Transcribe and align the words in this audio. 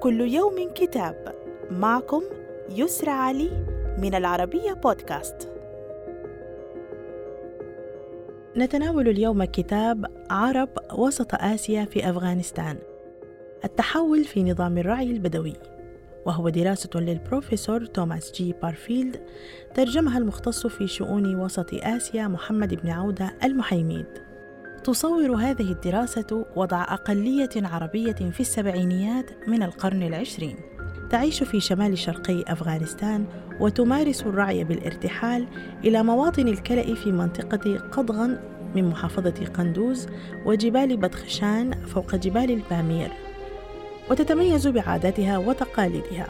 كل 0.00 0.20
يوم 0.20 0.70
كتاب. 0.74 1.34
معكم 1.70 2.22
يسرى 2.70 3.10
علي 3.10 3.50
من 3.98 4.14
العربية 4.14 4.72
بودكاست. 4.72 5.52
نتناول 8.56 9.08
اليوم 9.08 9.44
كتاب 9.44 10.06
عرب 10.30 10.68
وسط 10.94 11.34
آسيا 11.34 11.84
في 11.84 12.10
أفغانستان. 12.10 12.76
التحول 13.64 14.24
في 14.24 14.42
نظام 14.42 14.78
الرعي 14.78 15.10
البدوي. 15.10 15.54
وهو 16.26 16.48
دراسة 16.48 17.00
للبروفيسور 17.00 17.86
توماس 17.86 18.32
جي 18.32 18.54
بارفيلد 18.62 19.20
ترجمها 19.74 20.18
المختص 20.18 20.66
في 20.66 20.86
شؤون 20.86 21.40
وسط 21.40 21.74
آسيا 21.74 22.28
محمد 22.28 22.74
بن 22.74 22.90
عودة 22.90 23.34
المحيميد. 23.44 24.27
تصور 24.84 25.34
هذه 25.36 25.72
الدراسة 25.72 26.46
وضع 26.56 26.82
أقلية 26.82 27.48
عربية 27.56 28.12
في 28.12 28.40
السبعينيات 28.40 29.30
من 29.48 29.62
القرن 29.62 30.02
العشرين. 30.02 30.56
تعيش 31.10 31.42
في 31.42 31.60
شمال 31.60 31.98
شرقي 31.98 32.44
أفغانستان 32.48 33.26
وتمارس 33.60 34.22
الرعي 34.22 34.64
بالارتحال 34.64 35.46
إلى 35.84 36.02
مواطن 36.02 36.48
الكلأ 36.48 36.94
في 36.94 37.12
منطقة 37.12 37.78
قضغن 37.78 38.38
من 38.74 38.84
محافظة 38.84 39.46
قندوز 39.54 40.06
وجبال 40.46 40.96
بدخشان 40.96 41.70
فوق 41.86 42.14
جبال 42.14 42.50
البامير. 42.50 43.10
وتتميز 44.10 44.68
بعاداتها 44.68 45.38
وتقاليدها. 45.38 46.26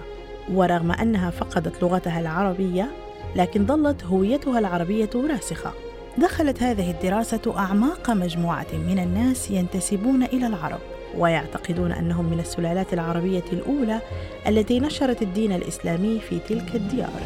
ورغم 0.52 0.90
أنها 0.92 1.30
فقدت 1.30 1.82
لغتها 1.82 2.20
العربية 2.20 2.90
لكن 3.37 3.66
ظلت 3.66 4.04
هويتها 4.04 4.59
العربية 4.59 5.10
راسخة. 5.15 5.73
دخلت 6.18 6.62
هذه 6.62 6.90
الدراسة 6.90 7.54
أعماق 7.56 8.10
مجموعة 8.10 8.66
من 8.72 8.98
الناس 8.98 9.50
ينتسبون 9.50 10.22
إلى 10.22 10.46
العرب 10.46 10.78
ويعتقدون 11.18 11.92
أنهم 11.92 12.24
من 12.24 12.40
السلالات 12.40 12.95
العربية 12.95 13.45
الأولى 13.52 14.01
التي 14.48 14.80
نشرت 14.80 15.23
الدين 15.23 15.52
الإسلامي 15.52 16.20
في 16.20 16.38
تلك 16.38 16.74
الديار. 16.74 17.20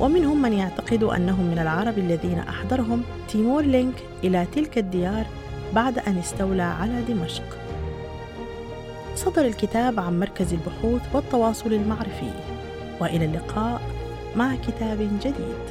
ومنهم 0.00 0.42
من 0.42 0.52
يعتقد 0.52 1.02
أنهم 1.02 1.44
من 1.44 1.58
العرب 1.58 1.98
الذين 1.98 2.38
أحضرهم 2.38 3.02
تيمور 3.28 3.62
لينك 3.62 3.94
إلى 4.24 4.46
تلك 4.54 4.78
الديار 4.78 5.26
بعد 5.74 5.98
أن 5.98 6.18
استولى 6.18 6.62
على 6.62 7.02
دمشق. 7.08 7.58
صدر 9.14 9.44
الكتاب 9.46 10.00
عن 10.00 10.20
مركز 10.20 10.52
البحوث 10.52 11.02
والتواصل 11.14 11.72
المعرفي 11.72 12.30
وإلى 13.00 13.24
اللقاء 13.24 13.80
مع 14.36 14.54
كتاب 14.54 14.98
جديد. 15.20 15.64